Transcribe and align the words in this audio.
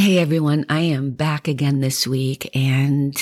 Hey 0.00 0.18
everyone, 0.18 0.64
I 0.68 0.78
am 0.82 1.10
back 1.10 1.48
again 1.48 1.80
this 1.80 2.06
week 2.06 2.54
and 2.54 3.16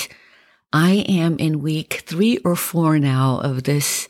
I 0.71 1.03
am 1.09 1.39
in 1.39 1.63
week 1.63 2.03
three 2.05 2.37
or 2.45 2.55
four 2.55 2.99
now 2.99 3.39
of 3.39 3.63
this 3.63 4.07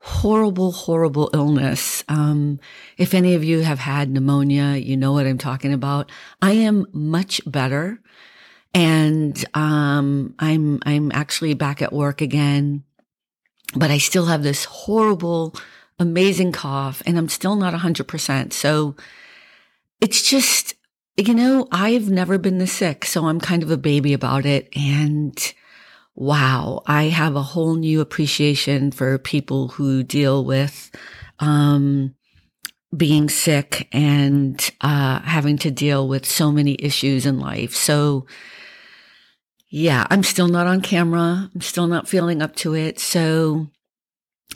horrible, 0.00 0.72
horrible 0.72 1.30
illness. 1.32 2.02
Um, 2.08 2.58
if 2.96 3.14
any 3.14 3.36
of 3.36 3.44
you 3.44 3.60
have 3.60 3.78
had 3.78 4.10
pneumonia, 4.10 4.74
you 4.74 4.96
know 4.96 5.12
what 5.12 5.28
I'm 5.28 5.38
talking 5.38 5.72
about. 5.72 6.10
I 6.42 6.54
am 6.54 6.88
much 6.92 7.40
better 7.46 8.00
and, 8.74 9.44
um, 9.54 10.34
I'm, 10.40 10.80
I'm 10.84 11.12
actually 11.12 11.54
back 11.54 11.82
at 11.82 11.92
work 11.92 12.20
again, 12.20 12.82
but 13.76 13.92
I 13.92 13.98
still 13.98 14.26
have 14.26 14.42
this 14.42 14.64
horrible, 14.64 15.54
amazing 16.00 16.50
cough 16.50 17.00
and 17.06 17.16
I'm 17.16 17.28
still 17.28 17.54
not 17.54 17.74
a 17.74 17.78
hundred 17.78 18.08
percent. 18.08 18.52
So 18.52 18.96
it's 20.00 20.28
just, 20.28 20.74
you 21.18 21.34
know, 21.34 21.66
I've 21.72 22.08
never 22.08 22.38
been 22.38 22.58
this 22.58 22.72
sick, 22.72 23.04
so 23.04 23.26
I'm 23.26 23.40
kind 23.40 23.64
of 23.64 23.70
a 23.70 23.76
baby 23.76 24.12
about 24.12 24.46
it. 24.46 24.68
And 24.76 25.36
wow, 26.14 26.82
I 26.86 27.04
have 27.04 27.34
a 27.34 27.42
whole 27.42 27.74
new 27.74 28.00
appreciation 28.00 28.92
for 28.92 29.18
people 29.18 29.68
who 29.68 30.04
deal 30.04 30.44
with, 30.44 30.90
um, 31.40 32.14
being 32.96 33.28
sick 33.28 33.88
and, 33.92 34.70
uh, 34.80 35.20
having 35.20 35.58
to 35.58 35.70
deal 35.70 36.08
with 36.08 36.24
so 36.24 36.52
many 36.52 36.76
issues 36.78 37.26
in 37.26 37.38
life. 37.38 37.74
So, 37.74 38.26
yeah, 39.68 40.06
I'm 40.10 40.22
still 40.22 40.48
not 40.48 40.66
on 40.66 40.80
camera. 40.80 41.50
I'm 41.54 41.60
still 41.60 41.86
not 41.86 42.08
feeling 42.08 42.40
up 42.40 42.56
to 42.56 42.74
it. 42.74 42.98
So 42.98 43.68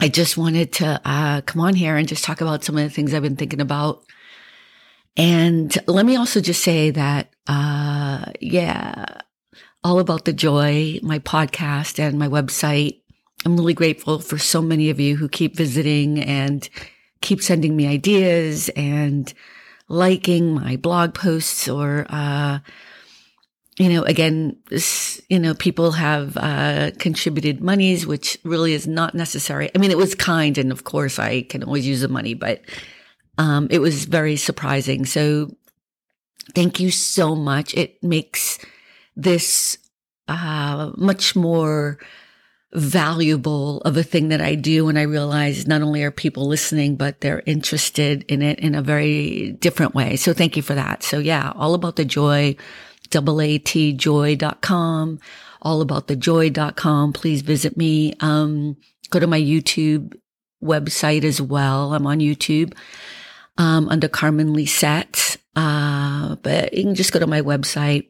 I 0.01 0.09
just 0.09 0.39
wanted 0.39 0.73
to, 0.75 1.01
uh, 1.05 1.41
come 1.43 1.61
on 1.61 1.75
here 1.75 1.97
and 1.97 2.09
just 2.09 2.25
talk 2.25 2.41
about 2.41 2.65
some 2.65 2.79
of 2.79 2.85
the 2.85 2.91
things 2.91 3.13
I've 3.13 3.23
been 3.23 3.37
thinking 3.37 3.61
about 3.61 4.05
and 5.17 5.77
let 5.87 6.07
me 6.07 6.17
also 6.17 6.41
just 6.41 6.63
say 6.63 6.91
that, 6.91 7.33
uh, 7.47 8.27
yeah, 8.41 9.05
all 9.85 9.99
about 9.99 10.25
the 10.25 10.33
joy, 10.33 10.99
my 11.03 11.19
podcast 11.19 11.99
and 11.99 12.19
my 12.19 12.29
website. 12.29 13.01
I'm 13.45 13.57
really 13.57 13.75
grateful 13.75 14.21
for 14.21 14.39
so 14.39 14.63
many 14.63 14.91
of 14.91 15.01
you 15.01 15.17
who 15.17 15.29
keep 15.29 15.57
visiting 15.57 16.21
and 16.21 16.69
keep 17.21 17.43
sending 17.43 17.77
me 17.77 17.87
ideas 17.87 18.69
and 18.71 19.33
liking 19.89 20.55
my 20.55 20.77
blog 20.77 21.15
posts 21.15 21.69
or, 21.69 22.07
uh, 22.09 22.61
you 23.79 23.89
know, 23.89 24.03
again, 24.05 24.57
you 25.29 25.39
know, 25.39 25.55
people 25.55 25.93
have, 25.93 26.37
uh, 26.37 26.93
contributed 26.99 27.61
monies, 27.61 28.07
which 28.07 28.39
really 28.45 28.75
is 28.75 28.87
not 28.87 29.15
necessary. 29.15 29.71
I 29.75 29.79
mean, 29.79 29.91
it 29.91 29.99
was 29.99 30.15
kind. 30.15 30.57
And 30.57 30.71
of 30.71 30.85
course 30.85 31.19
I 31.19 31.43
can 31.43 31.65
always 31.65 31.87
use 31.87 32.01
the 32.01 32.09
money, 32.09 32.35
but 32.35 32.63
um, 33.39 33.69
it 33.71 33.79
was 33.79 34.05
very 34.05 34.37
surprising. 34.37 35.07
So 35.07 35.57
thank 36.55 36.81
you 36.81 36.91
so 36.91 37.35
much. 37.35 37.75
It 37.75 38.03
makes 38.03 38.59
this 39.17 39.79
uh, 40.29 40.93
much 40.97 41.35
more 41.35 41.99
valuable 42.75 43.81
of 43.83 43.97
a 43.97 44.03
thing 44.03 44.29
that 44.29 44.41
I 44.41 44.55
do. 44.55 44.89
And 44.89 44.99
I 44.99 45.03
realize 45.03 45.67
not 45.67 45.83
only 45.83 46.03
are 46.03 46.11
people 46.11 46.47
listening, 46.47 46.97
but 46.97 47.21
they're 47.21 47.43
interested 47.45 48.25
in 48.29 48.41
it 48.41 48.59
in 48.61 48.75
a 48.75 48.83
very 48.83 49.53
different 49.61 49.95
way. 49.95 50.17
So 50.17 50.33
thank 50.33 50.57
you 50.57 50.63
for 50.63 50.75
that. 50.75 51.03
So 51.03 51.19
yeah, 51.19 51.53
all 51.55 51.75
about 51.75 51.97
the 51.97 52.07
joy, 52.07 52.57
joy.com, 53.11 54.01
all 55.61 55.81
about 55.83 56.07
the 56.07 56.17
joy.com. 56.17 57.13
Please 57.13 57.43
visit 57.43 57.77
me. 57.77 58.15
Um, 58.21 58.79
go 59.11 59.21
to 59.21 59.27
my 59.27 59.41
YouTube 59.41 60.15
website 60.63 61.25
as 61.25 61.43
well. 61.43 61.93
I'm 61.93 62.07
on 62.07 62.21
YouTube 62.21 62.73
um, 63.59 63.89
under 63.89 64.09
Carmen 64.09 64.53
Lisette. 64.53 65.37
Uh, 65.55 66.37
but 66.37 66.73
you 66.75 66.85
can 66.85 66.95
just 66.95 67.13
go 67.13 67.19
to 67.19 67.27
my 67.27 67.43
website, 67.43 68.09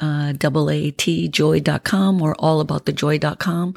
uh, 0.00 0.32
atjoy.com 0.32 2.22
or 2.22 2.34
allaboutthejoy.com 2.36 3.74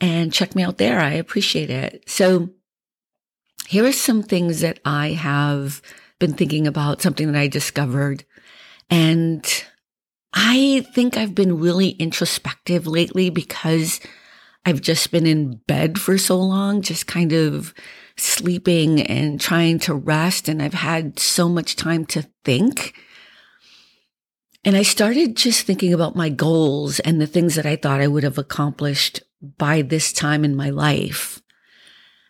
and 0.00 0.32
check 0.32 0.54
me 0.56 0.64
out 0.64 0.78
there. 0.78 0.98
I 0.98 1.12
appreciate 1.12 1.70
it. 1.70 2.02
So 2.08 2.50
here 3.68 3.84
are 3.86 3.92
some 3.92 4.22
things 4.22 4.60
that 4.60 4.80
I 4.84 5.10
have 5.10 5.80
been 6.18 6.34
thinking 6.34 6.66
about, 6.66 7.00
something 7.00 7.30
that 7.30 7.38
I 7.38 7.46
discovered. 7.46 8.24
And 8.90 9.46
I 10.34 10.84
think 10.92 11.16
I've 11.16 11.34
been 11.34 11.60
really 11.60 11.90
introspective 11.90 12.86
lately 12.86 13.30
because 13.30 14.00
I've 14.64 14.80
just 14.80 15.10
been 15.10 15.26
in 15.26 15.56
bed 15.66 16.00
for 16.00 16.18
so 16.18 16.38
long, 16.38 16.82
just 16.82 17.06
kind 17.06 17.32
of 17.32 17.74
sleeping 18.16 19.02
and 19.02 19.40
trying 19.40 19.78
to 19.80 19.94
rest. 19.94 20.48
And 20.48 20.62
I've 20.62 20.74
had 20.74 21.18
so 21.18 21.48
much 21.48 21.76
time 21.76 22.06
to 22.06 22.28
think. 22.44 22.94
And 24.64 24.76
I 24.76 24.82
started 24.82 25.36
just 25.36 25.66
thinking 25.66 25.92
about 25.92 26.14
my 26.14 26.28
goals 26.28 27.00
and 27.00 27.20
the 27.20 27.26
things 27.26 27.56
that 27.56 27.66
I 27.66 27.74
thought 27.74 28.00
I 28.00 28.06
would 28.06 28.22
have 28.22 28.38
accomplished 28.38 29.22
by 29.40 29.82
this 29.82 30.12
time 30.12 30.44
in 30.44 30.54
my 30.54 30.70
life. 30.70 31.42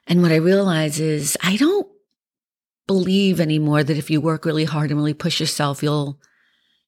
And 0.07 0.23
what 0.23 0.33
I 0.33 0.37
realize 0.37 0.99
is 0.99 1.37
I 1.43 1.57
don't 1.57 1.87
believe 2.87 3.39
anymore 3.39 3.85
that 3.85 3.99
if 3.99 4.11
you 4.11 4.21
work 4.21 4.47
really 4.47 4.65
hard 4.65 4.91
and 4.91 4.99
really 4.99 5.15
push 5.15 5.41
yourself, 5.41 5.83
you'll 5.83 6.19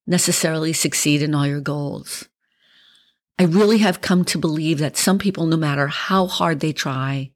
necessarily 0.06 0.72
succeed 0.72 1.22
in 1.22 1.34
all 1.34 1.46
your 1.46 1.60
goals. 1.60 2.28
I 3.38 3.44
really 3.44 3.78
have 3.78 4.00
come 4.00 4.24
to 4.26 4.38
believe 4.38 4.78
that 4.78 4.96
some 4.96 5.18
people, 5.18 5.46
no 5.46 5.56
matter 5.56 5.88
how 5.88 6.26
hard 6.26 6.60
they 6.60 6.72
try, 6.72 7.32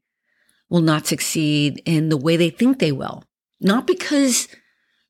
will 0.69 0.81
not 0.81 1.07
succeed 1.07 1.81
in 1.85 2.09
the 2.09 2.17
way 2.17 2.37
they 2.37 2.49
think 2.49 2.79
they 2.79 2.91
will. 2.91 3.23
Not 3.59 3.85
because 3.85 4.47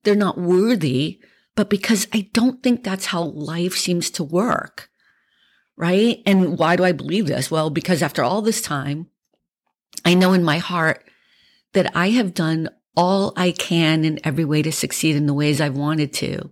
they're 0.03 0.15
not 0.15 0.37
worthy, 0.37 1.19
but 1.55 1.69
because 1.69 2.07
I 2.13 2.29
don't 2.33 2.63
think 2.63 2.83
that's 2.83 3.07
how 3.07 3.23
life 3.23 3.73
seems 3.75 4.09
to 4.11 4.23
work. 4.23 4.89
Right. 5.75 6.21
And 6.25 6.57
why 6.57 6.75
do 6.75 6.83
I 6.83 6.91
believe 6.91 7.27
this? 7.27 7.49
Well, 7.49 7.69
because 7.69 8.01
after 8.01 8.23
all 8.23 8.41
this 8.41 8.61
time, 8.61 9.07
I 10.03 10.13
know 10.13 10.33
in 10.33 10.43
my 10.43 10.57
heart 10.57 11.05
that 11.73 11.95
I 11.95 12.09
have 12.09 12.33
done 12.33 12.69
all 12.97 13.31
I 13.37 13.51
can 13.51 14.03
in 14.03 14.19
every 14.25 14.43
way 14.43 14.61
to 14.61 14.71
succeed 14.71 15.15
in 15.15 15.25
the 15.25 15.33
ways 15.33 15.61
I've 15.61 15.77
wanted 15.77 16.11
to. 16.13 16.51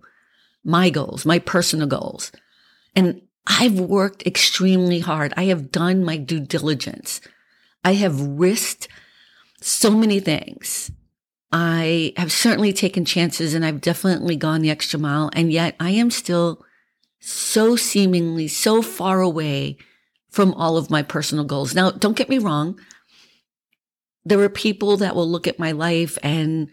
My 0.64 0.88
goals, 0.88 1.26
my 1.26 1.38
personal 1.38 1.86
goals. 1.86 2.32
And 2.94 3.22
I've 3.48 3.80
worked 3.80 4.26
extremely 4.26 5.00
hard. 5.00 5.32
I 5.36 5.44
have 5.44 5.72
done 5.72 6.04
my 6.04 6.18
due 6.18 6.40
diligence. 6.40 7.20
I 7.82 7.94
have 7.94 8.20
risked 8.20 8.88
so 9.60 9.90
many 9.90 10.20
things. 10.20 10.90
I 11.50 12.12
have 12.16 12.30
certainly 12.30 12.74
taken 12.74 13.06
chances 13.06 13.54
and 13.54 13.64
I've 13.64 13.80
definitely 13.80 14.36
gone 14.36 14.60
the 14.60 14.70
extra 14.70 14.98
mile. 14.98 15.30
And 15.32 15.50
yet 15.50 15.74
I 15.80 15.90
am 15.90 16.10
still 16.10 16.64
so 17.20 17.74
seemingly 17.74 18.48
so 18.48 18.82
far 18.82 19.22
away 19.22 19.78
from 20.30 20.52
all 20.54 20.76
of 20.76 20.90
my 20.90 21.02
personal 21.02 21.44
goals. 21.44 21.74
Now, 21.74 21.90
don't 21.90 22.16
get 22.16 22.28
me 22.28 22.38
wrong. 22.38 22.78
There 24.24 24.40
are 24.40 24.50
people 24.50 24.98
that 24.98 25.16
will 25.16 25.28
look 25.28 25.46
at 25.46 25.58
my 25.58 25.72
life 25.72 26.18
and 26.22 26.68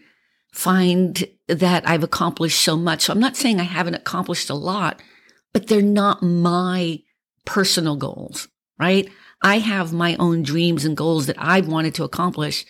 find 0.52 1.26
that 1.48 1.88
I've 1.88 2.04
accomplished 2.04 2.60
so 2.60 2.76
much. 2.76 3.02
So 3.02 3.12
I'm 3.12 3.20
not 3.20 3.36
saying 3.36 3.58
I 3.60 3.64
haven't 3.64 3.94
accomplished 3.94 4.50
a 4.50 4.54
lot, 4.54 5.00
but 5.56 5.68
they're 5.68 5.80
not 5.80 6.22
my 6.22 7.00
personal 7.46 7.96
goals, 7.96 8.46
right? 8.78 9.08
I 9.42 9.56
have 9.56 9.90
my 9.90 10.14
own 10.16 10.42
dreams 10.42 10.84
and 10.84 10.94
goals 10.94 11.24
that 11.28 11.36
I've 11.38 11.66
wanted 11.66 11.94
to 11.94 12.04
accomplish 12.04 12.66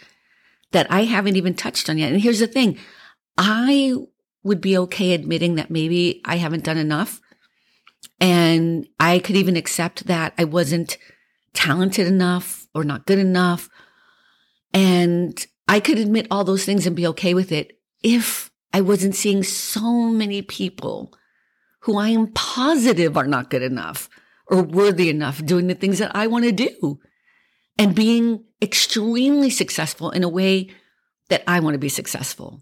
that 0.71 0.87
I 0.89 1.03
haven't 1.03 1.35
even 1.35 1.55
touched 1.55 1.91
on 1.91 1.99
yet. 1.99 2.13
And 2.13 2.21
here's 2.21 2.39
the 2.39 2.47
thing. 2.47 2.79
I 3.37 3.97
would 4.45 4.61
be 4.61 4.79
okay 4.79 5.15
admitting 5.15 5.57
that 5.57 5.69
maybe 5.69 6.21
I 6.25 6.37
haven't 6.37 6.63
done 6.63 6.79
enough. 6.79 7.21
And 8.21 8.87
I 9.01 9.19
could 9.19 9.35
even 9.35 9.57
accept 9.57 10.07
that 10.07 10.33
I 10.39 10.45
wasn't 10.45 10.97
talented 11.55 12.07
enough 12.07 12.69
or 12.73 12.85
not 12.85 13.05
good 13.05 13.19
enough. 13.19 13.69
And 14.73 15.45
I 15.67 15.81
could 15.81 15.99
admit 15.99 16.29
all 16.31 16.45
those 16.45 16.65
things 16.65 16.87
and 16.87 16.95
be 16.95 17.09
okay 17.09 17.35
with 17.35 17.51
it 17.51 17.81
if 18.05 18.53
I 18.73 18.81
wasn't 18.81 19.17
seeing 19.17 19.43
so 19.43 20.03
many 20.05 20.41
people 20.41 21.13
who 21.87 21.99
I 21.99 22.09
am 22.09 22.27
positive 22.33 23.17
are 23.17 23.29
not 23.29 23.49
good 23.49 23.63
enough 23.63 24.11
or 24.49 24.63
worthy 24.63 25.09
enough 25.09 25.45
doing 25.45 25.69
the 25.69 25.75
things 25.75 26.01
that 26.01 26.15
I 26.15 26.27
want 26.27 26.45
to 26.45 26.53
do 26.53 26.99
and 27.79 27.95
being 27.95 28.45
extremely 28.61 29.51
successful 29.51 30.11
in 30.11 30.25
a 30.25 30.29
way 30.29 30.69
that 31.29 31.45
I 31.47 31.61
want 31.61 31.75
to 31.75 31.79
be 31.79 31.89
successful. 31.89 32.61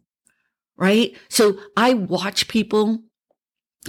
Right. 0.76 1.16
So 1.31 1.56
I 1.75 1.94
watch 1.94 2.49
people 2.49 3.02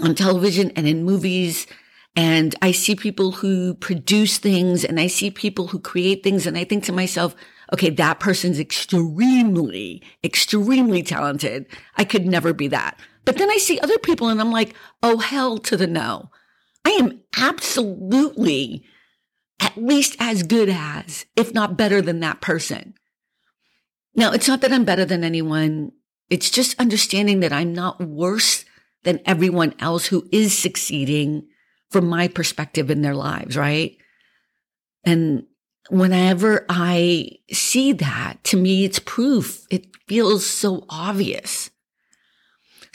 on 0.02 0.16
television 0.16 0.72
and 0.72 0.88
in 0.88 1.04
movies 1.04 1.68
and 2.16 2.56
I 2.62 2.72
see 2.72 2.96
people 2.96 3.34
who 3.34 3.74
produce 3.74 4.38
things 4.38 4.86
and 4.86 5.02
I 5.02 5.08
see 5.08 5.32
people 5.32 5.68
who 5.68 5.80
create 5.80 6.24
things. 6.24 6.48
And 6.48 6.58
I 6.58 6.64
think 6.64 6.86
to 6.86 6.94
myself, 6.94 7.36
okay, 7.74 7.90
that 7.90 8.22
person's 8.22 8.60
extremely, 8.60 10.02
extremely 10.24 11.04
talented. 11.04 11.66
I 11.98 12.06
could 12.06 12.26
never 12.26 12.54
be 12.54 12.70
that. 12.70 12.98
But 13.26 13.38
then 13.38 13.50
I 13.50 13.58
see 13.58 13.80
other 13.80 13.98
people 13.98 14.30
and 14.30 14.40
I'm 14.40 14.52
like, 14.52 14.76
oh, 15.02 15.18
hell 15.18 15.58
to 15.60 15.76
the 15.76 15.88
no. 15.88 16.30
I 16.86 16.92
am 16.92 17.22
absolutely 17.38 18.86
at 19.60 19.76
least 19.78 20.16
as 20.20 20.44
good 20.44 20.70
as, 20.70 21.26
if 21.36 21.54
not 21.54 21.78
better 21.78 22.02
than 22.02 22.20
that 22.20 22.42
person. 22.42 22.94
Now, 24.16 24.32
it's 24.32 24.48
not 24.48 24.62
that 24.62 24.72
I'm 24.72 24.86
better 24.86 25.06
than 25.06 25.24
anyone. 25.24 25.92
It's 26.30 26.50
just 26.50 26.80
understanding 26.80 27.40
that 27.42 27.52
I'm 27.52 27.74
not 27.74 28.00
worse 28.00 28.66
than 29.04 29.22
everyone 29.26 29.74
else 29.80 30.08
who 30.08 30.28
is 30.32 30.58
succeeding 30.58 31.48
from 31.90 32.08
my 32.08 32.28
perspective 32.28 32.90
in 32.90 33.02
their 33.02 33.16
lives, 33.16 33.58
right? 33.58 33.98
And 35.04 35.46
whenever 35.90 36.66
I 36.70 37.30
see 37.52 37.94
that, 37.94 38.44
to 38.46 38.58
me, 38.58 38.86
it's 38.86 39.00
proof. 39.00 39.66
It 39.70 39.88
feels 40.08 40.46
so 40.46 40.86
obvious. 40.90 41.70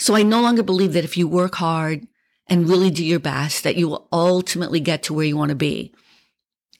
So 0.01 0.15
I 0.15 0.23
no 0.23 0.41
longer 0.41 0.63
believe 0.63 0.95
that 0.95 1.05
if 1.05 1.19
you 1.19 1.29
work 1.29 1.57
hard 1.57 2.07
and 2.47 2.67
really 2.67 2.91
do 2.91 3.05
your 3.05 3.21
best, 3.21 3.65
that 3.65 3.77
you 3.77 3.87
will 3.87 4.09
ultimately 4.11 4.81
get 4.81 5.03
to 5.05 5.15
where 5.15 5.27
you 5.27 5.37
want 5.37 5.51
to 5.51 5.55
be. 5.55 5.95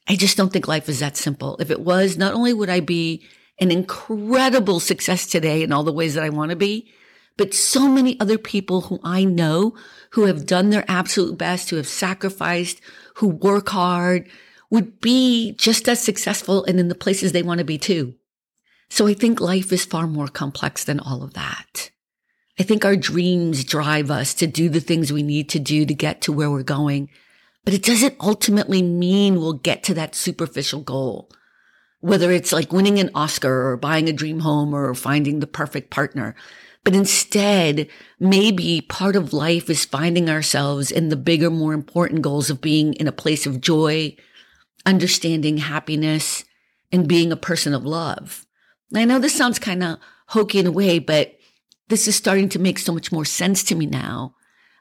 I 0.09 0.17
just 0.17 0.39
don't 0.39 0.51
think 0.51 0.67
life 0.67 0.89
is 0.89 1.01
that 1.01 1.19
simple. 1.19 1.59
If 1.59 1.71
it 1.71 1.83
was, 1.83 2.17
not 2.17 2.33
only 2.33 2.55
would 2.55 2.71
I 2.71 2.81
be 2.81 3.23
an 3.61 3.71
incredible 3.71 4.81
success 4.81 5.27
today 5.27 5.63
in 5.63 5.71
all 5.71 5.85
the 5.85 5.93
ways 5.93 6.15
that 6.15 6.25
I 6.25 6.31
want 6.31 6.49
to 6.49 6.57
be, 6.57 6.91
but 7.37 7.53
so 7.53 7.89
many 7.89 8.19
other 8.21 8.39
people 8.39 8.81
who 8.81 8.99
I 9.05 9.25
know 9.25 9.77
who 10.13 10.25
have 10.25 10.47
done 10.47 10.71
their 10.71 10.87
absolute 10.89 11.37
best, 11.37 11.69
who 11.69 11.77
have 11.77 11.87
sacrificed, 11.87 12.81
who 13.17 13.29
work 13.29 13.69
hard, 13.69 14.31
would 14.71 14.99
be 14.99 15.53
just 15.53 15.91
as 15.91 16.03
successful 16.03 16.65
and 16.65 16.81
in 16.81 16.89
the 16.89 16.95
places 16.95 17.33
they 17.33 17.43
want 17.43 17.59
to 17.59 17.65
be 17.65 17.77
too. 17.77 18.15
So 18.89 19.07
I 19.07 19.13
think 19.13 19.43
life 19.43 19.75
is 19.75 19.85
far 19.85 20.07
more 20.07 20.29
complex 20.29 20.85
than 20.85 21.01
all 21.01 21.23
of 21.23 21.35
that. 21.35 21.91
I 22.61 22.63
think 22.63 22.85
our 22.85 22.95
dreams 22.95 23.65
drive 23.65 24.11
us 24.11 24.35
to 24.35 24.47
do 24.47 24.69
the 24.69 24.81
things 24.81 25.11
we 25.11 25.23
need 25.23 25.49
to 25.49 25.59
do 25.59 25.87
to 25.87 25.95
get 25.95 26.21
to 26.21 26.33
where 26.33 26.51
we're 26.51 26.63
going, 26.63 27.09
but 27.65 27.73
it 27.73 27.83
doesn't 27.83 28.17
ultimately 28.21 28.83
mean 28.83 29.37
we'll 29.37 29.55
get 29.55 29.83
to 29.85 29.95
that 29.95 30.15
superficial 30.15 30.83
goal. 30.83 31.31
Whether 32.01 32.31
it's 32.31 32.53
like 32.53 32.71
winning 32.71 32.99
an 32.99 33.13
Oscar 33.15 33.71
or 33.71 33.79
buying 33.79 34.11
a 34.11 34.13
dream 34.13 34.41
home 34.41 34.75
or 34.75 34.95
finding 34.95 35.41
the 35.41 35.47
perfect 35.47 35.89
partner. 35.89 36.37
But 36.85 36.95
instead, 36.95 37.89
maybe 38.19 38.83
part 38.83 39.17
of 39.17 39.33
life 39.33 39.71
is 39.71 39.87
finding 39.87 40.29
ourselves 40.29 40.91
in 40.91 41.09
the 41.09 41.17
bigger, 41.17 41.49
more 41.49 41.73
important 41.73 42.21
goals 42.21 42.51
of 42.51 42.61
being 42.61 42.93
in 42.93 43.09
a 43.09 43.13
place 43.13 43.47
of 43.47 43.63
joy, 43.63 44.17
understanding 44.85 45.57
happiness, 45.57 46.45
and 46.93 47.09
being 47.09 47.33
a 47.33 47.37
person 47.37 47.73
of 47.73 47.87
love. 47.87 48.45
I 48.95 49.07
know 49.07 49.19
this 49.19 49.35
sounds 49.35 49.59
kind 49.59 49.83
of 49.83 49.99
hokey 50.27 50.59
in 50.59 50.67
a 50.67 50.71
way, 50.71 50.99
but 50.99 51.39
this 51.91 52.09
is 52.09 52.17
starting 52.17 52.49
to 52.49 52.59
make 52.59 52.79
so 52.79 52.93
much 52.93 53.13
more 53.13 53.25
sense 53.25 53.63
to 53.65 53.75
me 53.75 53.85
now. 53.85 54.35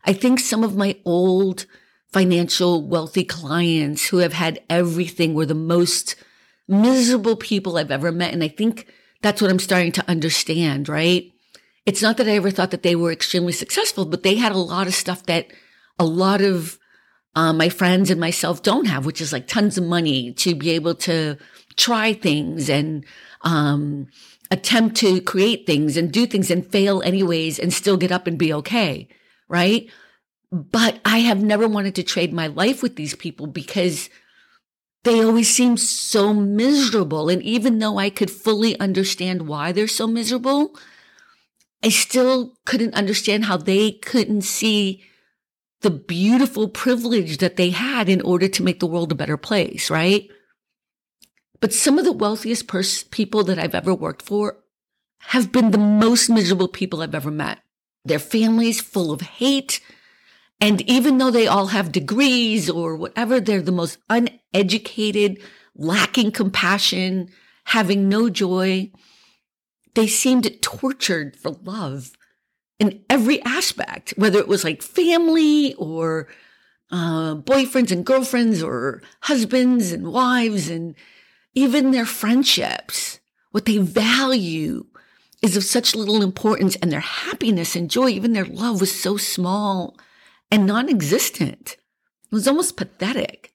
I 0.06 0.14
think 0.14 0.40
some 0.40 0.64
of 0.64 0.78
my 0.78 0.96
old 1.04 1.66
financial 2.14 2.88
wealthy 2.88 3.24
clients 3.24 4.08
who 4.08 4.18
have 4.18 4.34
had 4.34 4.62
everything 4.70 5.34
were 5.34 5.46
the 5.46 5.54
most 5.54 6.16
miserable 6.68 7.36
people 7.36 7.78
I've 7.78 7.92
ever 7.92 8.12
met. 8.12 8.34
And 8.34 8.44
I 8.44 8.48
think 8.48 8.88
that's 9.22 9.42
what 9.42 9.52
I'm 9.52 9.60
starting 9.60 9.92
to 9.94 10.10
understand, 10.10 10.88
right? 10.88 11.32
It's 11.86 12.02
not 12.02 12.18
that 12.18 12.28
I 12.28 12.32
ever 12.32 12.52
thought 12.52 12.72
that 12.72 12.84
they 12.84 12.96
were 12.96 13.12
extremely 13.12 13.54
successful, 13.54 14.06
but 14.06 14.24
they 14.24 14.36
had 14.36 14.52
a 14.52 14.58
lot 14.58 14.88
of 14.88 14.94
stuff 14.94 15.24
that 15.24 15.48
a 15.98 16.06
lot 16.06 16.42
of 16.42 16.78
uh, 17.36 17.54
my 17.54 17.70
friends 17.70 18.10
and 18.10 18.20
myself 18.20 18.64
don't 18.64 18.86
have, 18.86 19.06
which 19.06 19.22
is 19.22 19.34
like 19.34 19.48
tons 19.48 19.78
of 19.78 19.84
money 19.84 20.32
to 20.34 20.56
be 20.56 20.72
able 20.72 20.96
to 20.96 21.38
try 21.76 22.14
things 22.14 22.70
and 22.70 23.06
um, 23.42 24.08
attempt 24.52 24.98
to 24.98 25.22
create 25.22 25.66
things 25.66 25.96
and 25.96 26.12
do 26.12 26.26
things 26.26 26.50
and 26.50 26.70
fail 26.72 27.02
anyways 27.04 27.60
and 27.60 27.74
still 27.74 27.98
get 27.98 28.12
up 28.12 28.28
and 28.28 28.38
be 28.38 28.54
okay. 28.54 29.08
Right. 29.48 29.90
But 30.52 31.00
I 31.06 31.20
have 31.20 31.44
never 31.44 31.68
wanted 31.68 31.96
to 31.96 32.04
trade 32.04 32.34
my 32.34 32.48
life 32.48 32.82
with 32.82 32.96
these 32.96 33.16
people 33.16 33.48
because 33.48 34.10
they 35.04 35.24
always 35.24 35.54
seem 35.54 35.78
so 35.78 36.34
miserable. 36.34 37.30
And 37.30 37.42
even 37.44 37.80
though 37.80 37.98
I 37.98 38.10
could 38.10 38.32
fully 38.32 38.80
understand 38.80 39.48
why 39.48 39.72
they're 39.72 39.88
so 39.88 40.08
miserable, 40.08 40.76
I 41.84 41.90
still 41.90 42.58
couldn't 42.66 42.96
understand 42.96 43.46
how 43.46 43.58
they 43.58 43.92
couldn't 43.92 44.42
see 44.42 45.04
the 45.82 45.92
beautiful 45.92 46.68
privilege 46.68 47.38
that 47.38 47.56
they 47.56 47.70
had 47.70 48.10
in 48.10 48.22
order 48.22 48.50
to 48.50 48.64
make 48.64 48.80
the 48.80 48.88
world 48.88 49.12
a 49.12 49.16
better 49.16 49.38
place, 49.38 49.90
right? 49.90 50.30
But 51.60 51.74
some 51.74 51.98
of 52.00 52.06
the 52.06 52.14
wealthiest 52.14 52.68
pers- 52.68 53.04
people 53.04 53.44
that 53.44 53.60
I've 53.60 53.76
ever 53.76 53.94
worked 53.94 54.22
for 54.22 54.64
have 55.20 55.52
been 55.52 55.72
the 55.72 55.78
most 55.78 56.30
miserable 56.30 56.68
people 56.68 57.02
I've 57.02 57.16
ever 57.16 57.32
met. 57.32 57.60
Their 58.06 58.20
families 58.20 58.80
full 58.80 59.12
of 59.12 59.22
hate. 59.22 59.82
And 60.62 60.82
even 60.82 61.18
though 61.18 61.32
they 61.32 61.48
all 61.48 61.68
have 61.68 61.92
degrees 61.92 62.70
or 62.70 62.96
whatever, 62.96 63.40
they're 63.40 63.62
the 63.62 63.72
most 63.72 63.98
uneducated, 64.10 65.42
lacking 65.76 66.32
compassion, 66.32 67.30
having 67.66 68.08
no 68.10 68.30
joy. 68.30 68.92
They 69.96 70.08
seemed 70.08 70.62
tortured 70.62 71.36
for 71.36 71.52
love 71.64 72.12
in 72.80 73.04
every 73.10 73.42
aspect, 73.44 74.14
whether 74.16 74.40
it 74.40 74.48
was 74.48 74.64
like 74.64 74.82
family 74.82 75.74
or 75.76 76.28
uh, 76.92 77.36
boyfriends 77.36 77.92
and 77.92 78.06
girlfriends 78.06 78.64
or 78.64 79.02
husbands 79.22 79.92
and 79.92 80.12
wives 80.12 80.70
and 80.70 80.96
even 81.60 81.92
their 81.92 82.06
friendships. 82.06 83.20
What 83.52 83.66
they 83.66 83.78
value 83.80 84.86
is 85.42 85.58
of 85.58 85.64
such 85.64 85.96
little 85.96 86.22
importance 86.22 86.76
and 86.78 86.92
their 86.92 87.00
happiness 87.00 87.76
and 87.76 87.90
joy, 87.90 88.10
even 88.10 88.34
their 88.34 88.46
love 88.46 88.80
was 88.80 88.98
so 88.98 89.18
small 89.18 89.98
and 90.50 90.66
non-existent. 90.66 91.78
It 92.32 92.36
was 92.36 92.48
almost 92.48 92.78
pathetic. 92.78 93.54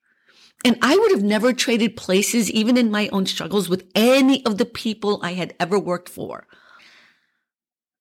And 0.64 0.76
I 0.82 0.96
would 0.96 1.12
have 1.12 1.22
never 1.22 1.52
traded 1.52 1.96
places, 1.96 2.50
even 2.50 2.76
in 2.76 2.90
my 2.90 3.08
own 3.08 3.26
struggles, 3.26 3.68
with 3.68 3.86
any 3.94 4.44
of 4.44 4.58
the 4.58 4.64
people 4.64 5.20
I 5.22 5.34
had 5.34 5.54
ever 5.60 5.78
worked 5.78 6.08
for. 6.08 6.46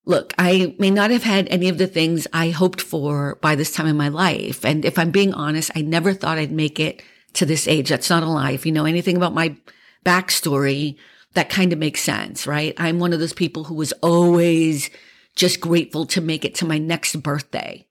Look, 0.05 0.33
I 0.37 0.75
may 0.79 0.91
not 0.91 1.11
have 1.11 1.23
had 1.23 1.47
any 1.47 1.69
of 1.69 1.77
the 1.77 1.87
things 1.87 2.27
I 2.33 2.49
hoped 2.49 2.81
for 2.81 3.37
by 3.41 3.55
this 3.55 3.71
time 3.71 3.87
in 3.87 3.95
my 3.95 4.09
life. 4.09 4.65
And 4.65 4.83
if 4.83 4.99
I'm 4.99 5.11
being 5.11 5.33
honest, 5.33 5.71
I 5.75 5.81
never 5.81 6.13
thought 6.13 6.37
I'd 6.37 6.51
make 6.51 6.79
it 6.79 7.01
to 7.33 7.45
this 7.45 7.67
age. 7.67 7.89
That's 7.89 8.09
not 8.09 8.23
a 8.23 8.27
lie. 8.27 8.51
If 8.51 8.65
you 8.65 8.71
know 8.71 8.85
anything 8.85 9.15
about 9.17 9.33
my 9.33 9.55
backstory, 10.03 10.97
that 11.33 11.49
kind 11.49 11.73
of 11.73 11.79
makes 11.79 12.01
sense, 12.01 12.45
right? 12.45 12.73
I'm 12.77 12.99
one 12.99 13.13
of 13.13 13.19
those 13.19 13.33
people 13.33 13.65
who 13.65 13.75
was 13.75 13.91
always 14.01 14.89
just 15.35 15.59
grateful 15.59 16.05
to 16.07 16.21
make 16.21 16.45
it 16.45 16.55
to 16.55 16.65
my 16.65 16.77
next 16.77 17.21
birthday. 17.23 17.87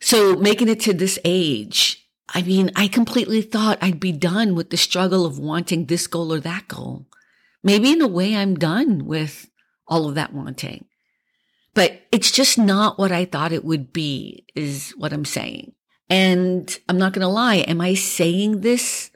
So 0.00 0.36
making 0.36 0.68
it 0.68 0.80
to 0.80 0.94
this 0.94 1.18
age, 1.24 2.06
I 2.32 2.42
mean, 2.42 2.70
I 2.76 2.88
completely 2.88 3.42
thought 3.42 3.78
I'd 3.82 4.00
be 4.00 4.12
done 4.12 4.54
with 4.54 4.70
the 4.70 4.76
struggle 4.76 5.26
of 5.26 5.38
wanting 5.38 5.86
this 5.86 6.06
goal 6.06 6.32
or 6.32 6.40
that 6.40 6.68
goal. 6.68 7.06
Maybe 7.62 7.92
in 7.92 8.00
a 8.00 8.06
way 8.06 8.36
I'm 8.36 8.54
done 8.54 9.04
with 9.04 9.50
all 9.88 10.08
of 10.08 10.14
that 10.14 10.32
wanting 10.32 10.86
but 11.74 12.02
it's 12.10 12.30
just 12.30 12.58
not 12.58 12.98
what 12.98 13.12
I 13.12 13.24
thought 13.24 13.52
it 13.52 13.64
would 13.64 13.92
be 13.92 14.44
is 14.54 14.92
what 14.96 15.12
I'm 15.12 15.24
saying. 15.24 15.72
And 16.08 16.76
I'm 16.88 16.98
not 16.98 17.12
going 17.12 17.22
to 17.22 17.28
lie. 17.28 17.56
Am 17.56 17.80
I 17.80 17.94
saying 17.94 18.60
this 18.60 19.09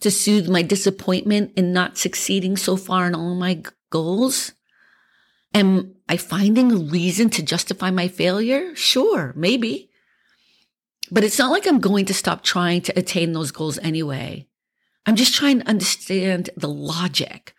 to 0.00 0.10
soothe 0.10 0.48
my 0.48 0.62
disappointment 0.62 1.52
in 1.56 1.72
not 1.72 1.98
succeeding 1.98 2.56
so 2.56 2.76
far 2.76 3.06
in 3.06 3.14
all 3.14 3.34
my 3.34 3.62
goals? 3.90 4.52
Am 5.54 5.94
I 6.08 6.16
finding 6.16 6.70
a 6.72 6.76
reason 6.76 7.30
to 7.30 7.42
justify 7.42 7.90
my 7.90 8.08
failure? 8.08 8.74
Sure, 8.74 9.32
maybe. 9.36 9.90
But 11.10 11.24
it's 11.24 11.38
not 11.38 11.50
like 11.50 11.66
I'm 11.66 11.80
going 11.80 12.04
to 12.06 12.14
stop 12.14 12.42
trying 12.42 12.82
to 12.82 12.98
attain 12.98 13.32
those 13.32 13.50
goals 13.50 13.78
anyway. 13.78 14.46
I'm 15.06 15.16
just 15.16 15.34
trying 15.34 15.60
to 15.60 15.68
understand 15.68 16.50
the 16.56 16.68
logic, 16.68 17.54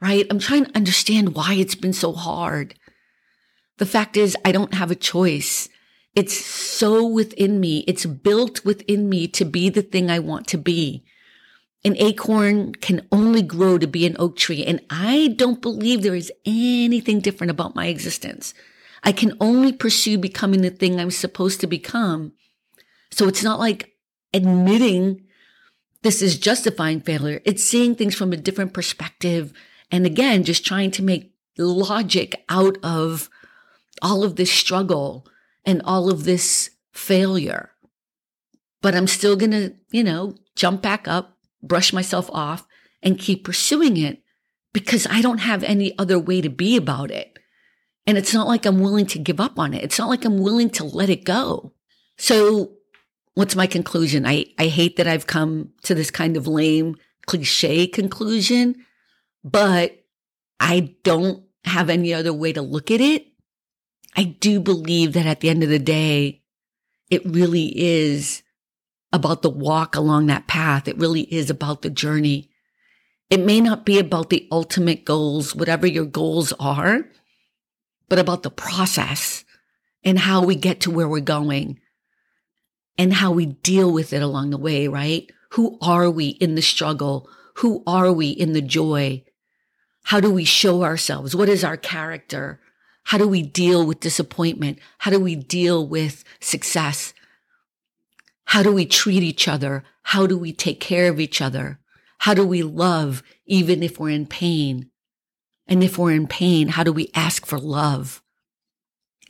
right? 0.00 0.26
I'm 0.28 0.40
trying 0.40 0.64
to 0.64 0.76
understand 0.76 1.34
why 1.34 1.54
it's 1.54 1.76
been 1.76 1.92
so 1.92 2.12
hard. 2.12 2.74
The 3.78 3.86
fact 3.86 4.16
is, 4.16 4.36
I 4.44 4.52
don't 4.52 4.74
have 4.74 4.90
a 4.90 4.96
choice. 4.96 5.68
It's 6.16 6.36
so 6.36 7.06
within 7.06 7.60
me. 7.60 7.84
It's 7.86 8.04
built 8.06 8.64
within 8.64 9.08
me 9.08 9.28
to 9.28 9.44
be 9.44 9.68
the 9.68 9.82
thing 9.82 10.10
I 10.10 10.18
want 10.18 10.48
to 10.48 10.58
be. 10.58 11.04
An 11.82 11.96
acorn 11.96 12.74
can 12.74 13.06
only 13.10 13.42
grow 13.42 13.78
to 13.78 13.86
be 13.86 14.06
an 14.06 14.16
oak 14.18 14.36
tree. 14.36 14.64
And 14.64 14.80
I 14.90 15.34
don't 15.36 15.62
believe 15.62 16.02
there 16.02 16.14
is 16.14 16.32
anything 16.44 17.20
different 17.20 17.50
about 17.50 17.74
my 17.74 17.86
existence. 17.86 18.52
I 19.02 19.12
can 19.12 19.36
only 19.40 19.72
pursue 19.72 20.18
becoming 20.18 20.60
the 20.60 20.70
thing 20.70 21.00
I'm 21.00 21.10
supposed 21.10 21.60
to 21.60 21.66
become. 21.66 22.32
So 23.10 23.28
it's 23.28 23.42
not 23.42 23.58
like 23.58 23.92
admitting 24.34 25.24
this 26.02 26.22
is 26.22 26.38
justifying 26.38 27.00
failure. 27.00 27.40
It's 27.44 27.64
seeing 27.64 27.94
things 27.94 28.14
from 28.14 28.32
a 28.32 28.36
different 28.36 28.72
perspective. 28.74 29.52
And 29.90 30.06
again, 30.06 30.44
just 30.44 30.64
trying 30.64 30.90
to 30.92 31.02
make 31.02 31.34
logic 31.58 32.44
out 32.48 32.78
of 32.82 33.28
all 34.02 34.22
of 34.22 34.36
this 34.36 34.52
struggle 34.52 35.26
and 35.64 35.82
all 35.84 36.10
of 36.10 36.24
this 36.24 36.70
failure. 36.92 37.70
But 38.82 38.94
I'm 38.94 39.06
still 39.06 39.36
going 39.36 39.50
to, 39.50 39.74
you 39.90 40.04
know, 40.04 40.36
jump 40.56 40.80
back 40.80 41.06
up, 41.06 41.36
brush 41.62 41.92
myself 41.92 42.28
off 42.32 42.66
and 43.02 43.18
keep 43.18 43.44
pursuing 43.44 43.96
it 43.96 44.22
because 44.72 45.06
I 45.10 45.20
don't 45.20 45.38
have 45.38 45.62
any 45.62 45.96
other 45.98 46.18
way 46.18 46.40
to 46.40 46.50
be 46.50 46.76
about 46.76 47.10
it. 47.10 47.38
And 48.06 48.16
it's 48.16 48.34
not 48.34 48.46
like 48.46 48.66
I'm 48.66 48.80
willing 48.80 49.06
to 49.06 49.18
give 49.18 49.40
up 49.40 49.58
on 49.58 49.74
it. 49.74 49.82
It's 49.84 49.98
not 49.98 50.08
like 50.08 50.24
I'm 50.24 50.38
willing 50.38 50.70
to 50.70 50.84
let 50.84 51.10
it 51.10 51.24
go. 51.24 51.72
So 52.18 52.72
what's 53.34 53.56
my 53.56 53.66
conclusion? 53.66 54.26
I, 54.26 54.46
I 54.58 54.66
hate 54.66 54.96
that 54.96 55.06
I've 55.06 55.26
come 55.26 55.70
to 55.82 55.94
this 55.94 56.10
kind 56.10 56.36
of 56.36 56.46
lame 56.46 56.96
cliche 57.26 57.86
conclusion, 57.86 58.76
but 59.44 60.04
I 60.58 60.94
don't 61.04 61.44
have 61.64 61.90
any 61.90 62.12
other 62.12 62.32
way 62.32 62.52
to 62.52 62.62
look 62.62 62.90
at 62.90 63.00
it 63.00 63.30
I 64.16 64.24
do 64.24 64.60
believe 64.60 65.12
that 65.12 65.26
at 65.26 65.40
the 65.40 65.48
end 65.50 65.62
of 65.62 65.68
the 65.68 65.78
day, 65.78 66.42
it 67.10 67.24
really 67.24 67.72
is 67.76 68.42
about 69.12 69.42
the 69.42 69.50
walk 69.50 69.96
along 69.96 70.26
that 70.26 70.46
path. 70.46 70.86
It 70.88 70.98
really 70.98 71.22
is 71.22 71.50
about 71.50 71.82
the 71.82 71.90
journey. 71.90 72.50
It 73.28 73.40
may 73.40 73.60
not 73.60 73.84
be 73.84 73.98
about 73.98 74.30
the 74.30 74.48
ultimate 74.50 75.04
goals, 75.04 75.54
whatever 75.54 75.86
your 75.86 76.04
goals 76.04 76.52
are, 76.58 77.04
but 78.08 78.18
about 78.18 78.42
the 78.42 78.50
process 78.50 79.44
and 80.04 80.18
how 80.18 80.44
we 80.44 80.54
get 80.56 80.80
to 80.80 80.90
where 80.90 81.08
we're 81.08 81.20
going 81.20 81.80
and 82.98 83.14
how 83.14 83.30
we 83.32 83.46
deal 83.46 83.92
with 83.92 84.12
it 84.12 84.22
along 84.22 84.50
the 84.50 84.58
way, 84.58 84.88
right? 84.88 85.30
Who 85.50 85.78
are 85.80 86.10
we 86.10 86.28
in 86.28 86.54
the 86.54 86.62
struggle? 86.62 87.28
Who 87.56 87.82
are 87.86 88.12
we 88.12 88.30
in 88.30 88.52
the 88.52 88.62
joy? 88.62 89.24
How 90.04 90.20
do 90.20 90.30
we 90.30 90.44
show 90.44 90.82
ourselves? 90.82 91.36
What 91.36 91.48
is 91.48 91.62
our 91.62 91.76
character? 91.76 92.60
How 93.04 93.18
do 93.18 93.28
we 93.28 93.42
deal 93.42 93.86
with 93.86 94.00
disappointment? 94.00 94.78
How 94.98 95.10
do 95.10 95.20
we 95.20 95.34
deal 95.34 95.86
with 95.86 96.24
success? 96.40 97.12
How 98.50 98.64
do 98.64 98.72
we 98.72 98.84
treat 98.84 99.22
each 99.22 99.46
other? 99.46 99.84
How 100.02 100.26
do 100.26 100.36
we 100.36 100.52
take 100.52 100.80
care 100.80 101.08
of 101.08 101.20
each 101.20 101.40
other? 101.40 101.78
How 102.18 102.34
do 102.34 102.44
we 102.44 102.64
love 102.64 103.22
even 103.46 103.80
if 103.80 104.00
we're 104.00 104.10
in 104.10 104.26
pain? 104.26 104.90
And 105.68 105.84
if 105.84 105.96
we're 105.96 106.10
in 106.10 106.26
pain, 106.26 106.66
how 106.66 106.82
do 106.82 106.92
we 106.92 107.12
ask 107.14 107.46
for 107.46 107.60
love? 107.60 108.20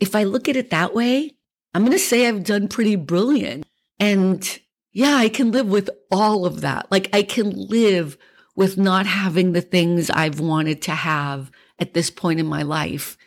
If 0.00 0.14
I 0.14 0.22
look 0.22 0.48
at 0.48 0.56
it 0.56 0.70
that 0.70 0.94
way, 0.94 1.32
I'm 1.74 1.82
going 1.82 1.92
to 1.92 1.98
say 1.98 2.26
I've 2.26 2.44
done 2.44 2.66
pretty 2.66 2.96
brilliant. 2.96 3.66
And 3.98 4.58
yeah, 4.90 5.16
I 5.16 5.28
can 5.28 5.52
live 5.52 5.68
with 5.68 5.90
all 6.10 6.46
of 6.46 6.62
that. 6.62 6.90
Like 6.90 7.10
I 7.12 7.22
can 7.22 7.50
live 7.50 8.16
with 8.56 8.78
not 8.78 9.04
having 9.04 9.52
the 9.52 9.60
things 9.60 10.08
I've 10.08 10.40
wanted 10.40 10.80
to 10.82 10.92
have 10.92 11.50
at 11.78 11.92
this 11.92 12.08
point 12.08 12.40
in 12.40 12.46
my 12.46 12.62
life 12.62 13.18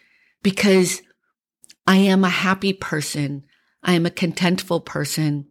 because 0.41 1.03
I 1.85 1.97
am 1.97 2.23
a 2.23 2.29
happy 2.29 2.73
person. 2.73 3.45
I 3.83 3.93
am 3.93 4.07
a 4.07 4.09
contentful 4.09 4.85
person. 4.85 5.49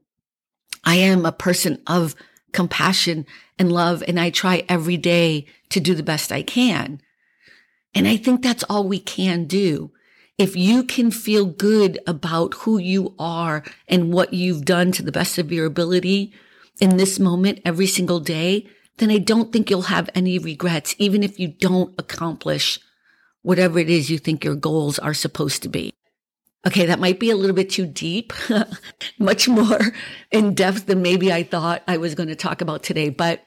I 0.84 0.96
am 0.96 1.24
a 1.24 1.32
person 1.32 1.80
of 1.86 2.14
compassion 2.52 3.26
and 3.58 3.72
love. 3.72 4.02
And 4.06 4.18
I 4.20 4.30
try 4.30 4.64
every 4.68 4.96
day 4.96 5.46
to 5.70 5.80
do 5.80 5.94
the 5.94 6.02
best 6.02 6.32
I 6.32 6.42
can. 6.42 7.00
And 7.94 8.08
I 8.08 8.16
think 8.16 8.42
that's 8.42 8.64
all 8.64 8.86
we 8.86 8.98
can 8.98 9.44
do. 9.44 9.90
If 10.38 10.56
you 10.56 10.82
can 10.82 11.10
feel 11.10 11.44
good 11.44 12.00
about 12.06 12.54
who 12.54 12.78
you 12.78 13.14
are 13.18 13.62
and 13.86 14.12
what 14.12 14.32
you've 14.32 14.64
done 14.64 14.90
to 14.92 15.02
the 15.02 15.12
best 15.12 15.38
of 15.38 15.52
your 15.52 15.66
ability 15.66 16.32
in 16.80 16.96
this 16.96 17.18
moment 17.18 17.60
every 17.64 17.86
single 17.86 18.18
day, 18.18 18.66
then 18.96 19.10
I 19.10 19.18
don't 19.18 19.52
think 19.52 19.70
you'll 19.70 19.82
have 19.82 20.08
any 20.14 20.38
regrets, 20.38 20.94
even 20.98 21.22
if 21.22 21.38
you 21.38 21.48
don't 21.48 21.94
accomplish 21.98 22.80
whatever 23.42 23.78
it 23.78 23.90
is 23.90 24.10
you 24.10 24.18
think 24.18 24.44
your 24.44 24.54
goals 24.54 24.98
are 24.98 25.14
supposed 25.14 25.62
to 25.62 25.68
be. 25.68 25.92
Okay, 26.64 26.86
that 26.86 27.00
might 27.00 27.18
be 27.18 27.30
a 27.30 27.36
little 27.36 27.56
bit 27.56 27.70
too 27.70 27.86
deep, 27.86 28.32
much 29.18 29.48
more 29.48 29.80
in 30.30 30.54
depth 30.54 30.86
than 30.86 31.02
maybe 31.02 31.32
I 31.32 31.42
thought 31.42 31.82
I 31.88 31.96
was 31.96 32.14
going 32.14 32.28
to 32.28 32.36
talk 32.36 32.60
about 32.60 32.84
today, 32.84 33.08
but 33.08 33.44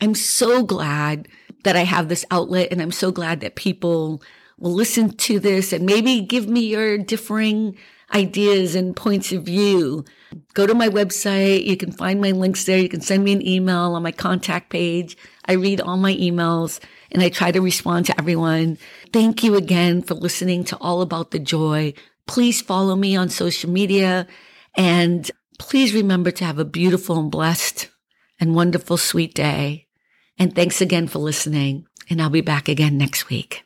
I'm 0.00 0.14
so 0.14 0.62
glad 0.62 1.28
that 1.64 1.76
I 1.76 1.84
have 1.84 2.08
this 2.08 2.24
outlet 2.30 2.68
and 2.70 2.80
I'm 2.80 2.92
so 2.92 3.10
glad 3.10 3.40
that 3.40 3.56
people 3.56 4.22
will 4.58 4.72
listen 4.72 5.16
to 5.16 5.40
this 5.40 5.72
and 5.72 5.84
maybe 5.84 6.20
give 6.20 6.48
me 6.48 6.60
your 6.60 6.98
differing 6.98 7.76
ideas 8.14 8.74
and 8.74 8.94
points 8.94 9.32
of 9.32 9.44
view. 9.44 10.04
Go 10.54 10.66
to 10.66 10.74
my 10.74 10.88
website. 10.88 11.66
You 11.66 11.76
can 11.76 11.92
find 11.92 12.20
my 12.20 12.30
links 12.30 12.64
there. 12.64 12.78
You 12.78 12.88
can 12.88 13.00
send 13.00 13.24
me 13.24 13.32
an 13.32 13.46
email 13.46 13.94
on 13.94 14.02
my 14.02 14.12
contact 14.12 14.70
page. 14.70 15.16
I 15.46 15.54
read 15.54 15.80
all 15.80 15.96
my 15.96 16.14
emails 16.14 16.78
and 17.10 17.22
I 17.22 17.28
try 17.28 17.50
to 17.50 17.60
respond 17.60 18.06
to 18.06 18.18
everyone. 18.18 18.78
Thank 19.12 19.42
you 19.42 19.56
again 19.56 20.02
for 20.02 20.14
listening 20.14 20.64
to 20.64 20.76
All 20.76 21.02
About 21.02 21.30
the 21.30 21.38
Joy. 21.38 21.94
Please 22.26 22.60
follow 22.62 22.96
me 22.96 23.16
on 23.16 23.28
social 23.28 23.70
media 23.70 24.26
and 24.76 25.30
please 25.58 25.94
remember 25.94 26.30
to 26.30 26.44
have 26.44 26.58
a 26.58 26.64
beautiful 26.64 27.18
and 27.18 27.30
blessed 27.30 27.88
and 28.40 28.54
wonderful 28.54 28.96
sweet 28.96 29.34
day. 29.34 29.86
And 30.38 30.54
thanks 30.54 30.80
again 30.80 31.08
for 31.08 31.18
listening. 31.18 31.86
And 32.10 32.20
I'll 32.20 32.30
be 32.30 32.40
back 32.40 32.68
again 32.68 32.98
next 32.98 33.28
week. 33.28 33.64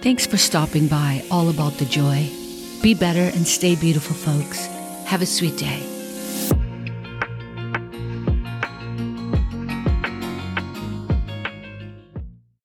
Thanks 0.00 0.26
for 0.26 0.36
stopping 0.36 0.88
by 0.88 1.24
All 1.30 1.48
About 1.48 1.74
the 1.74 1.84
Joy. 1.84 2.28
Be 2.82 2.94
better 2.94 3.34
and 3.36 3.46
stay 3.46 3.76
beautiful, 3.76 4.16
folks. 4.16 4.66
Have 5.06 5.22
a 5.22 5.26
sweet 5.26 5.56
day. 5.56 5.91